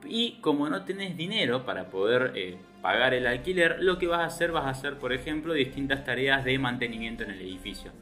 Y 0.06 0.38
como 0.40 0.68
no 0.68 0.84
tenés 0.84 1.16
dinero 1.16 1.64
para 1.64 1.88
poder 1.90 2.32
eh, 2.34 2.58
pagar 2.82 3.14
el 3.14 3.26
alquiler, 3.26 3.82
lo 3.82 3.98
que 3.98 4.06
vas 4.06 4.20
a 4.20 4.26
hacer, 4.26 4.52
vas 4.52 4.66
a 4.66 4.70
hacer, 4.70 4.98
por 4.98 5.12
ejemplo, 5.12 5.52
distintas 5.54 6.04
tareas 6.04 6.44
de 6.44 6.58
mantenimiento 6.58 7.24
en 7.24 7.30
el 7.30 7.40
edificio. 7.40 7.92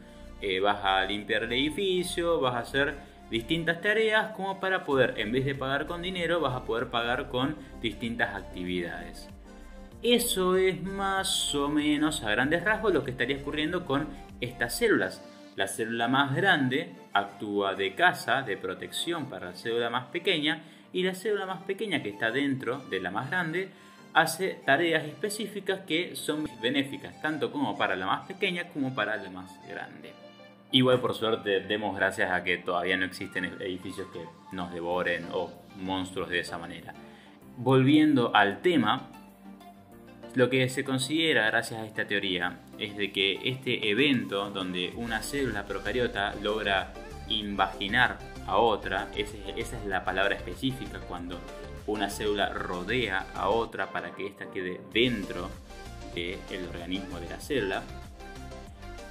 Eh, 0.41 0.61
vas 0.61 0.85
a 0.85 1.05
limpiar 1.05 1.45
el 1.45 1.53
edificio, 1.53 2.41
vas 2.41 2.55
a 2.55 2.59
hacer 2.61 2.95
distintas 3.31 3.81
tareas 3.81 4.33
como 4.37 4.61
para 4.61 4.85
poder, 4.85 5.15
en 5.17 5.33
vez 5.33 5.45
de 5.45 5.55
pagar 5.55 5.87
con 5.87 6.03
dinero, 6.03 6.41
vas 6.41 6.55
a 6.55 6.65
poder 6.65 6.89
pagar 6.89 7.29
con 7.29 7.57
distintas 7.81 8.35
actividades. 8.35 9.29
Eso 10.03 10.57
es 10.57 10.83
más 10.83 11.55
o 11.55 11.69
menos 11.69 12.25
a 12.25 12.31
grandes 12.33 12.65
rasgos 12.65 12.93
lo 12.93 13.05
que 13.05 13.13
estaría 13.13 13.37
ocurriendo 13.37 13.87
con 13.87 14.09
estas 14.41 14.77
células. 14.77 15.23
La 15.55 15.69
célula 15.69 16.09
más 16.09 16.35
grande 16.35 16.93
actúa 17.13 17.75
de 17.75 17.95
casa, 17.95 18.43
de 18.43 18.57
protección 18.57 19.31
para 19.31 19.51
la 19.51 19.55
célula 19.55 19.91
más 19.91 20.07
pequeña, 20.07 20.65
y 20.93 21.03
la 21.03 21.15
célula 21.15 21.47
más 21.47 21.63
pequeña 21.63 22.03
que 22.03 22.11
está 22.11 22.31
dentro 22.31 22.79
de 22.91 23.01
la 23.01 23.11
más 23.11 23.31
grande 23.31 23.71
hace 24.15 24.61
tareas 24.67 25.05
específicas 25.05 25.81
que 25.81 26.17
son 26.17 26.47
benéficas 26.61 27.21
tanto 27.23 27.51
como 27.51 27.79
para 27.79 27.97
la 27.97 28.07
más 28.07 28.27
pequeña 28.27 28.69
como 28.69 28.95
para 28.95 29.17
la 29.17 29.31
más 29.31 29.59
grande. 29.67 30.13
Igual 30.71 31.01
por 31.01 31.15
suerte 31.15 31.61
demos 31.61 31.97
gracias 31.97 32.31
a 32.31 32.43
que 32.45 32.59
todavía 32.59 32.97
no 32.97 33.05
existen 33.05 33.45
edificios 33.45 34.09
que 34.13 34.21
nos 34.53 34.73
devoren 34.73 35.27
o 35.33 35.51
monstruos 35.77 36.29
de 36.29 36.41
esa 36.41 36.59
manera. 36.59 36.95
Volviendo 37.57 38.35
al 38.35 38.63
tema, 38.63 39.11
lo 40.35 40.49
que 40.49 40.69
se 40.71 40.83
considera 40.83 41.47
gracias 41.47 41.81
a 41.81 41.87
esta 41.87 42.07
teoría 42.07 42.61
es 42.79 42.97
de 42.97 43.13
que 43.13 43.39
este 43.45 43.91
evento 43.91 44.51
donde 44.51 44.93
una 44.97 45.23
célula 45.23 45.67
procariota 45.67 46.35
logra 46.43 46.95
invaginar 47.29 48.19
a 48.47 48.57
otra, 48.57 49.09
esa 49.15 49.77
es 49.77 49.87
la 49.87 50.05
palabra 50.05 50.35
específica 50.35 51.01
cuando 51.01 51.39
una 51.87 52.11
célula 52.11 52.49
rodea 52.51 53.27
a 53.35 53.49
otra 53.49 53.91
para 53.91 54.13
que 54.13 54.27
ésta 54.27 54.51
quede 54.51 54.81
dentro 54.93 55.49
del 56.15 56.69
organismo 56.69 57.19
de 57.19 57.29
la 57.29 57.41
célula, 57.41 57.83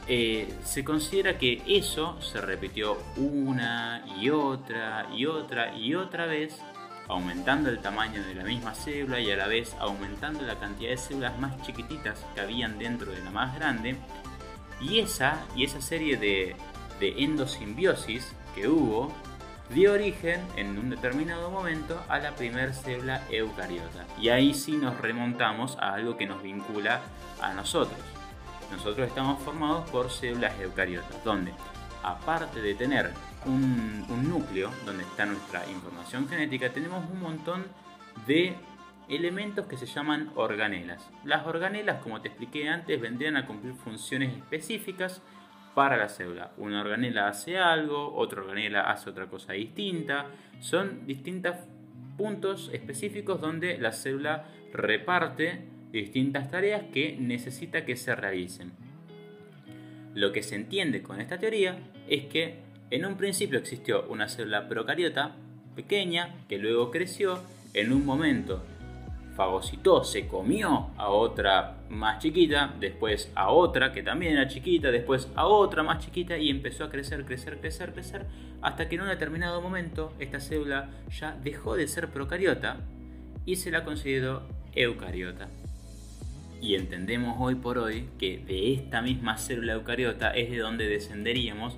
eh, 0.08 0.54
se 0.64 0.84
considera 0.84 1.38
que 1.38 1.62
eso 1.68 2.20
se 2.22 2.42
repitió 2.42 2.98
una 3.18 4.04
y 4.20 4.30
otra 4.30 5.08
y 5.16 5.26
otra 5.26 5.76
y 5.76 5.96
otra 5.96 6.26
vez, 6.26 6.60
aumentando 7.08 7.70
el 7.70 7.80
tamaño 7.80 8.24
de 8.24 8.36
la 8.36 8.44
misma 8.44 8.74
célula 8.74 9.20
y 9.20 9.32
a 9.32 9.38
la 9.38 9.48
vez 9.48 9.76
aumentando 9.80 10.44
la 10.44 10.60
cantidad 10.60 10.92
de 10.92 10.98
células 10.98 11.38
más 11.40 11.62
chiquititas 11.62 12.26
que 12.34 12.42
habían 12.42 12.80
dentro 12.80 13.12
de 13.12 13.22
la 13.24 13.32
más 13.32 13.56
grande. 13.56 13.96
Y 14.80 15.00
esa, 15.00 15.46
y 15.56 15.64
esa 15.64 15.82
serie 15.82 16.18
de, 16.18 16.56
de 17.00 17.24
endosimbiosis 17.24 18.34
que 18.55 18.67
hubo 18.67 19.13
dio 19.70 19.93
origen 19.93 20.41
en 20.58 20.77
un 20.77 20.89
determinado 20.89 21.50
momento 21.50 22.01
a 22.10 22.20
la 22.20 22.31
primera 22.36 22.74
célula 22.74 23.24
eucariota. 23.29 24.05
Y 24.20 24.29
ahí 24.29 24.53
sí 24.53 24.74
nos 24.74 25.00
remontamos 25.00 25.77
a 25.77 25.93
algo 25.93 26.17
que 26.17 26.25
nos 26.25 26.43
vincula 26.43 27.01
a 27.41 27.53
nosotros 27.53 27.98
nosotros 28.72 29.08
estamos 29.08 29.41
formados 29.43 29.89
por 29.89 30.10
células 30.10 30.58
eucariotas, 30.60 31.24
donde 31.24 31.51
aparte 32.03 32.62
de 32.62 32.74
tener 32.74 33.12
un, 33.46 34.08
núcleo 34.29 34.72
donde 34.86 35.03
está 35.03 35.25
nuestra 35.25 35.70
información 35.70 36.27
genética, 36.27 36.70
tenemos 36.72 37.03
un 37.10 37.22
montón 37.22 37.65
de 38.25 38.55
elementos 39.10 39.67
que 39.67 39.77
se 39.77 39.86
llaman 39.86 40.31
organelas. 40.36 41.10
Las 41.25 41.46
organelas, 41.46 42.01
como 42.01 42.22
te 42.22 42.29
expliqué 42.29 42.70
antes, 42.70 43.00
vendrían 43.00 43.36
a 43.36 43.46
cumplir 43.46 43.74
funciones 43.74 44.36
específicas 44.36 45.22
para 45.74 45.98
la 45.98 46.10
célula. 46.10 46.51
Una 46.58 46.82
organela 46.82 47.28
hace 47.28 47.58
algo, 47.58 48.13
otra 48.16 48.42
organela 48.42 48.92
hace 48.92 49.10
otra 49.10 49.28
cosa 49.28 49.54
distinta. 49.54 50.28
Son 50.60 51.06
distintos 51.06 51.56
puntos 52.18 52.70
específicos 52.74 53.40
donde 53.42 53.78
la 53.78 53.92
célula 53.92 54.46
reparte 54.74 55.62
distintas 55.92 56.50
tareas 56.50 56.84
que 56.94 57.18
necesita 57.20 57.86
que 57.86 57.96
se 57.96 58.16
realicen. 58.16 58.72
Lo 60.13 60.32
que 60.32 60.44
se 60.44 60.56
entiende 60.56 61.01
con 61.01 61.22
esta 61.22 61.38
teoría 61.38 61.80
es 62.08 62.25
que 62.25 62.60
en 62.90 63.06
un 63.06 63.16
principio 63.16 63.60
existió 63.60 64.06
una 64.10 64.28
célula 64.28 64.68
procariota 64.68 65.36
pequeña 65.75 66.36
que 66.50 66.58
luego 66.58 66.92
creció, 66.92 67.42
en 67.74 67.94
un 67.94 68.06
momento 68.06 68.62
fagocitó, 69.36 70.04
se 70.04 70.28
comió 70.28 70.90
a 70.98 71.10
otra 71.10 71.78
más 71.90 72.20
chiquita, 72.22 72.74
después 72.80 73.32
a 73.36 73.50
otra 73.50 73.92
que 73.92 74.04
también 74.04 74.34
era 74.34 74.48
chiquita, 74.48 74.92
después 74.92 75.30
a 75.36 75.48
otra 75.48 75.84
más 75.84 76.04
chiquita 76.04 76.38
y 76.38 76.50
empezó 76.50 76.84
a 76.84 76.90
crecer, 76.90 77.26
crecer, 77.26 77.60
crecer, 77.60 77.94
crecer, 77.94 78.26
hasta 78.62 78.88
que 78.88 78.96
en 78.96 79.02
un 79.02 79.08
determinado 79.08 79.62
momento 79.62 80.14
esta 80.20 80.40
célula 80.40 80.90
ya 81.10 81.38
dejó 81.44 81.76
de 81.76 81.88
ser 81.88 82.10
procariota 82.10 82.78
y 83.46 83.56
se 83.56 83.72
la 83.72 83.84
consideró 83.84 84.44
eucariota. 84.74 85.48
Y 86.62 86.76
entendemos 86.76 87.38
hoy 87.40 87.56
por 87.56 87.80
hoy 87.80 88.08
que 88.20 88.38
de 88.38 88.74
esta 88.74 89.02
misma 89.02 89.38
célula 89.38 89.74
eucariota 89.74 90.32
es 90.32 90.52
de 90.52 90.60
donde 90.60 90.88
descenderíamos 90.88 91.76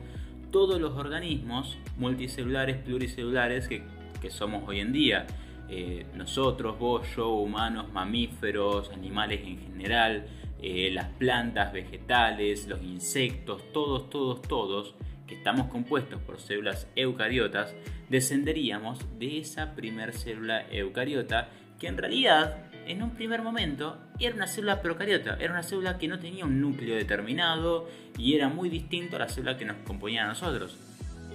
todos 0.51 0.79
los 0.79 0.93
organismos 0.97 1.77
multicelulares, 1.97 2.77
pluricelulares 2.77 3.67
que, 3.67 3.81
somos 4.29 4.63
hoy 4.67 4.79
en 4.79 4.93
día. 4.93 5.25
Eh, 5.75 6.05
nosotros, 6.13 6.77
vos, 6.77 7.17
humanos, 7.17 7.91
mamíferos, 7.91 8.91
animales 8.91 9.41
en 9.43 9.59
general, 9.59 10.27
eh, 10.61 10.91
las 10.93 11.07
plantas, 11.13 11.73
vegetales, 11.73 12.67
los 12.67 12.83
insectos, 12.83 13.63
todos, 13.73 14.07
todos, 14.07 14.43
todos, 14.43 14.93
que 15.25 15.33
estamos 15.33 15.69
compuestos 15.69 16.21
por 16.21 16.39
células 16.39 16.87
eucariotas, 16.95 17.73
descenderíamos 18.07 18.99
de 19.17 19.39
esa 19.39 19.73
primer 19.73 20.13
célula 20.13 20.63
eucariota 20.69 21.49
que 21.79 21.87
en 21.87 21.97
realidad 21.97 22.65
en 22.85 23.01
un 23.01 23.09
primer 23.09 23.41
momento 23.41 23.97
era 24.19 24.35
una 24.35 24.45
célula 24.45 24.79
procariota, 24.79 25.37
era 25.39 25.53
una 25.53 25.63
célula 25.63 25.97
que 25.97 26.07
no 26.07 26.19
tenía 26.19 26.45
un 26.45 26.61
núcleo 26.61 26.95
determinado 26.95 27.89
y 28.15 28.35
era 28.35 28.47
muy 28.47 28.69
distinto 28.69 29.15
a 29.15 29.19
la 29.19 29.27
célula 29.27 29.57
que 29.57 29.65
nos 29.65 29.77
componía 29.77 30.23
a 30.23 30.27
nosotros. 30.27 30.77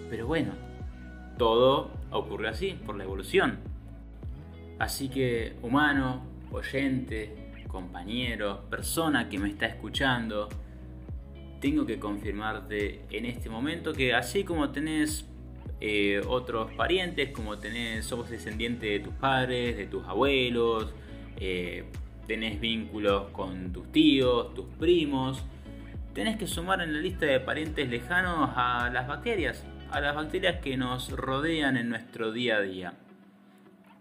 Pero 0.08 0.28
bueno, 0.28 0.52
todo 1.38 1.90
ocurrió 2.12 2.50
así, 2.50 2.78
por 2.86 2.96
la 2.96 3.02
evolución. 3.02 3.77
Así 4.78 5.08
que, 5.08 5.56
humano, 5.62 6.24
oyente, 6.52 7.48
compañero, 7.68 8.62
persona 8.70 9.28
que 9.28 9.38
me 9.38 9.48
está 9.48 9.66
escuchando, 9.66 10.48
tengo 11.60 11.84
que 11.86 11.98
confirmarte 11.98 13.02
en 13.10 13.26
este 13.26 13.50
momento 13.50 13.92
que 13.92 14.14
así 14.14 14.44
como 14.44 14.70
tenés 14.70 15.26
eh, 15.80 16.20
otros 16.26 16.72
parientes, 16.72 17.30
como 17.30 17.58
tenés, 17.58 18.04
somos 18.04 18.30
descendientes 18.30 18.88
de 18.88 19.00
tus 19.00 19.14
padres, 19.14 19.76
de 19.76 19.86
tus 19.86 20.04
abuelos, 20.06 20.92
eh, 21.36 21.84
tenés 22.26 22.60
vínculos 22.60 23.30
con 23.30 23.72
tus 23.72 23.90
tíos, 23.92 24.54
tus 24.54 24.66
primos, 24.78 25.44
tenés 26.14 26.36
que 26.36 26.46
sumar 26.46 26.80
en 26.80 26.92
la 26.92 27.00
lista 27.00 27.26
de 27.26 27.40
parientes 27.40 27.88
lejanos 27.88 28.50
a 28.54 28.90
las 28.92 29.06
bacterias, 29.06 29.64
a 29.90 30.00
las 30.00 30.14
bacterias 30.14 30.60
que 30.60 30.76
nos 30.76 31.10
rodean 31.10 31.76
en 31.76 31.88
nuestro 31.88 32.32
día 32.32 32.56
a 32.56 32.60
día. 32.60 32.94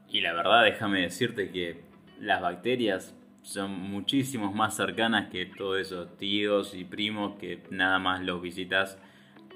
Y 0.10 0.22
la 0.22 0.34
verdad, 0.34 0.64
déjame 0.64 1.02
decirte 1.02 1.50
que 1.50 1.82
las 2.20 2.42
bacterias 2.42 3.16
son 3.44 3.72
muchísimos 3.72 4.54
más 4.54 4.76
cercanas 4.76 5.30
que 5.30 5.46
todos 5.46 5.80
esos 5.80 6.18
tíos 6.18 6.74
y 6.74 6.84
primos 6.84 7.38
que 7.40 7.64
nada 7.70 8.00
más 8.00 8.22
los 8.22 8.42
visitas 8.42 8.98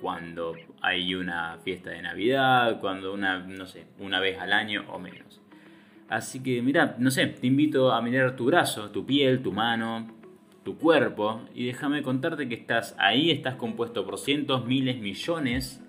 cuando 0.02 0.56
hay 0.82 1.14
una 1.14 1.58
fiesta 1.64 1.92
de 1.92 2.02
Navidad, 2.02 2.80
cuando 2.80 3.14
una, 3.14 3.40
no 3.40 3.66
sé, 3.66 3.86
una 4.00 4.20
vez 4.20 4.40
al 4.40 4.54
año 4.54 4.86
o 4.90 5.00
menos. 5.00 5.42
Así 6.10 6.42
que 6.42 6.62
mira, 6.62 6.96
no 7.00 7.12
sé, 7.12 7.28
te 7.28 7.48
invito 7.48 7.92
a 7.92 8.02
mirar 8.02 8.36
tu 8.36 8.46
brazo, 8.46 8.92
tu 8.92 9.06
piel, 9.06 9.42
tu 9.42 9.52
mano, 9.52 10.08
tu 10.64 10.78
cuerpo 10.78 11.42
y 11.54 11.66
déjame 11.66 12.02
contarte 12.02 12.50
que 12.50 12.56
estás 12.56 12.96
ahí, 12.98 13.32
estás 13.32 13.56
compuesto 13.56 14.06
por 14.06 14.18
cientos, 14.18 14.66
miles, 14.66 15.00
millones 15.00 15.82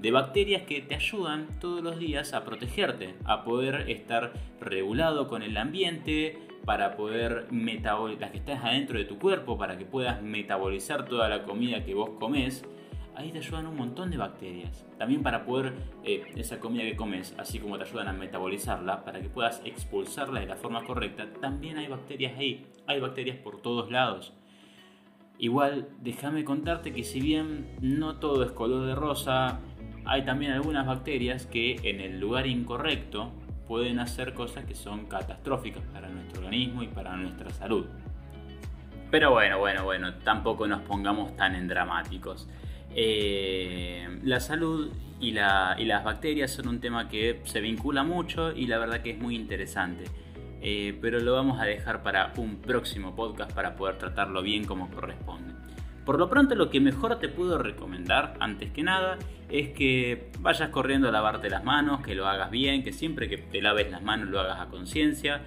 de 0.00 0.10
bacterias 0.10 0.62
que 0.62 0.80
te 0.80 0.94
ayudan 0.94 1.46
todos 1.60 1.82
los 1.82 1.98
días 1.98 2.32
a 2.32 2.44
protegerte, 2.44 3.14
a 3.24 3.44
poder 3.44 3.90
estar 3.90 4.32
regulado 4.60 5.28
con 5.28 5.42
el 5.42 5.56
ambiente, 5.56 6.38
para 6.64 6.94
poder 6.94 7.46
metabolizar, 7.50 8.20
las 8.20 8.30
que 8.32 8.38
estás 8.38 8.64
adentro 8.64 8.98
de 8.98 9.06
tu 9.06 9.18
cuerpo, 9.18 9.56
para 9.56 9.78
que 9.78 9.86
puedas 9.86 10.22
metabolizar 10.22 11.06
toda 11.06 11.28
la 11.28 11.42
comida 11.44 11.84
que 11.84 11.94
vos 11.94 12.10
comes 12.18 12.64
ahí 13.20 13.30
te 13.30 13.38
ayudan 13.38 13.66
un 13.66 13.76
montón 13.76 14.10
de 14.10 14.16
bacterias. 14.16 14.86
También 14.98 15.22
para 15.22 15.44
poder, 15.44 15.74
eh, 16.04 16.24
esa 16.36 16.58
comida 16.58 16.82
que 16.82 16.96
comes, 16.96 17.34
así 17.38 17.58
como 17.58 17.76
te 17.76 17.84
ayudan 17.84 18.08
a 18.08 18.12
metabolizarla, 18.12 19.04
para 19.04 19.20
que 19.20 19.28
puedas 19.28 19.62
expulsarla 19.64 20.40
de 20.40 20.46
la 20.46 20.56
forma 20.56 20.84
correcta, 20.84 21.28
también 21.40 21.78
hay 21.78 21.88
bacterias 21.88 22.38
ahí. 22.38 22.66
Hay 22.86 23.00
bacterias 23.00 23.36
por 23.36 23.60
todos 23.60 23.90
lados. 23.90 24.32
Igual, 25.38 25.88
déjame 26.00 26.44
contarte 26.44 26.92
que 26.92 27.02
si 27.02 27.20
bien 27.20 27.76
no 27.80 28.16
todo 28.18 28.42
es 28.42 28.52
color 28.52 28.86
de 28.86 28.94
rosa, 28.94 29.60
hay 30.04 30.24
también 30.24 30.52
algunas 30.52 30.86
bacterias 30.86 31.46
que 31.46 31.76
en 31.84 32.00
el 32.00 32.20
lugar 32.20 32.46
incorrecto 32.46 33.32
pueden 33.66 34.00
hacer 34.00 34.34
cosas 34.34 34.64
que 34.64 34.74
son 34.74 35.06
catastróficas 35.06 35.82
para 35.92 36.08
nuestro 36.08 36.42
organismo 36.42 36.82
y 36.82 36.88
para 36.88 37.16
nuestra 37.16 37.50
salud. 37.50 37.86
Pero 39.10 39.30
bueno, 39.32 39.58
bueno, 39.58 39.84
bueno, 39.84 40.14
tampoco 40.24 40.66
nos 40.66 40.82
pongamos 40.82 41.36
tan 41.36 41.54
en 41.54 41.68
dramáticos. 41.68 42.48
Eh, 42.94 44.20
la 44.24 44.40
salud 44.40 44.90
y, 45.20 45.32
las 45.32 46.04
bacterias 46.04 46.50
son 46.50 46.68
un 46.68 46.80
tema 46.80 47.08
que 47.08 47.40
se 47.44 47.60
vincula 47.60 48.02
mucho 48.02 48.52
y 48.52 48.66
la 48.66 48.78
verdad 48.78 49.02
que 49.02 49.10
es 49.10 49.18
muy 49.18 49.36
interesante. 49.36 50.04
Eh, 50.62 50.98
pero 51.00 51.20
lo 51.20 51.32
vamos 51.32 51.60
a 51.60 51.64
dejar 51.64 52.02
para 52.02 52.32
un 52.36 52.56
próximo 52.56 53.14
podcast 53.16 53.52
para 53.52 53.76
poder 53.76 53.98
tratarlo 53.98 54.42
bien 54.42 54.64
como 54.64 54.90
corresponde. 54.90 55.54
Por 56.04 56.18
lo 56.18 56.28
pronto 56.28 56.54
lo 56.54 56.70
que 56.70 56.80
mejor 56.80 57.18
te 57.18 57.28
puedo 57.28 57.58
recomendar, 57.58 58.34
antes 58.40 58.70
que 58.70 58.82
nada, 58.82 59.18
es 59.50 59.70
que 59.70 60.30
vayas 60.40 60.70
corriendo 60.70 61.08
a 61.08 61.12
lavarte 61.12 61.50
las 61.50 61.64
manos, 61.64 62.00
que 62.02 62.14
lo 62.14 62.26
hagas 62.26 62.50
bien, 62.50 62.82
que 62.82 62.92
siempre 62.92 63.28
que 63.28 63.38
te 63.38 63.60
laves 63.60 63.90
las 63.90 64.02
manos 64.02 64.28
lo 64.28 64.40
hagas 64.40 64.60
a 64.60 64.66
conciencia, 64.66 65.42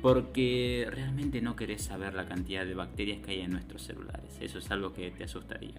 porque 0.00 0.88
realmente 0.90 1.40
no 1.40 1.54
querés 1.54 1.82
saber 1.82 2.14
la 2.14 2.26
cantidad 2.26 2.64
de 2.64 2.74
bacterias 2.74 3.24
que 3.24 3.32
hay 3.32 3.40
en 3.40 3.52
nuestros 3.52 3.82
celulares. 3.82 4.38
Eso 4.40 4.58
es 4.58 4.70
algo 4.70 4.92
que 4.92 5.10
te 5.10 5.24
asustaría. 5.24 5.74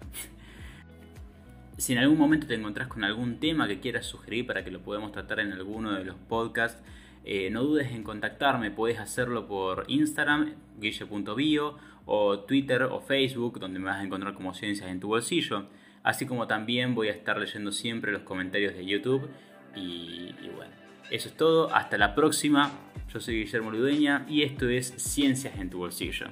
Si 1.76 1.92
en 1.92 1.98
algún 1.98 2.18
momento 2.18 2.46
te 2.46 2.54
encontrás 2.54 2.86
con 2.86 3.02
algún 3.02 3.40
tema 3.40 3.66
que 3.66 3.80
quieras 3.80 4.06
sugerir 4.06 4.46
para 4.46 4.64
que 4.64 4.70
lo 4.70 4.80
podamos 4.80 5.10
tratar 5.10 5.40
en 5.40 5.52
alguno 5.52 5.92
de 5.92 6.04
los 6.04 6.14
podcasts, 6.14 6.80
eh, 7.24 7.50
no 7.50 7.64
dudes 7.64 7.90
en 7.90 8.02
contactarme, 8.04 8.70
puedes 8.70 9.00
hacerlo 9.00 9.46
por 9.46 9.84
Instagram, 9.88 10.54
guille.bio, 10.78 11.76
o 12.06 12.40
Twitter 12.40 12.82
o 12.82 13.00
Facebook, 13.00 13.58
donde 13.58 13.78
me 13.78 13.86
vas 13.86 13.96
a 13.96 14.04
encontrar 14.04 14.34
como 14.34 14.54
Ciencias 14.54 14.88
en 14.88 15.00
tu 15.00 15.08
bolsillo, 15.08 15.66
así 16.04 16.26
como 16.26 16.46
también 16.46 16.94
voy 16.94 17.08
a 17.08 17.12
estar 17.12 17.36
leyendo 17.38 17.72
siempre 17.72 18.12
los 18.12 18.22
comentarios 18.22 18.74
de 18.74 18.86
YouTube. 18.86 19.28
Y, 19.74 20.32
bueno, 20.54 20.72
eso 21.10 21.28
es 21.28 21.36
todo, 21.36 21.74
hasta 21.74 21.98
la 21.98 22.14
próxima, 22.14 22.70
yo 23.12 23.18
soy 23.18 23.42
Guillermo 23.42 23.72
Ludeña 23.72 24.24
y 24.28 24.42
esto 24.42 24.68
es 24.68 24.94
Ciencias 24.98 25.58
en 25.58 25.70
tu 25.70 25.78
bolsillo. 25.78 26.26